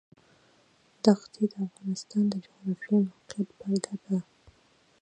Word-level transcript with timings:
دښتې 1.03 1.43
د 1.51 1.53
افغانستان 1.67 2.23
د 2.29 2.33
جغرافیایي 2.45 3.01
موقیعت 3.11 3.49
پایله 3.59 3.93
ده. 4.03 4.17